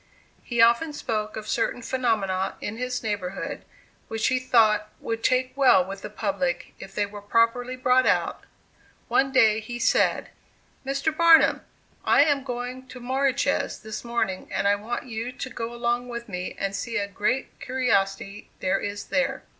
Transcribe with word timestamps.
He 0.41 0.63
often 0.63 0.93
spoke 0.93 1.35
of 1.35 1.47
certain 1.47 1.83
phenomena 1.83 2.55
in 2.59 2.77
his 2.77 3.03
neighborhood, 3.03 3.63
which 4.07 4.29
he 4.29 4.39
thought 4.39 4.89
would 4.99 5.23
take 5.23 5.55
well 5.55 5.85
with 5.85 6.01
the 6.01 6.09
public, 6.09 6.73
if 6.79 6.95
they 6.95 7.05
were 7.05 7.21
properly 7.21 7.75
brought 7.75 8.07
out. 8.07 8.43
One 9.09 9.31
day 9.31 9.59
he 9.59 9.77
said: 9.77 10.29
"Mr. 10.83 11.15
Barnum, 11.15 11.61
I 12.03 12.23
am 12.23 12.43
going 12.43 12.87
to 12.87 12.99
Moriches 12.99 13.77
this 13.83 14.03
morning, 14.03 14.49
and 14.51 14.67
I 14.67 14.73
want 14.73 15.05
you 15.05 15.31
to 15.33 15.49
go 15.51 15.71
along 15.71 16.09
with 16.09 16.27
me 16.27 16.55
and 16.57 16.75
see 16.75 16.97
a 16.97 17.07
great 17.07 17.59
curiosity 17.59 18.49
there 18.59 18.79
is 18.79 19.03
there." 19.03 19.43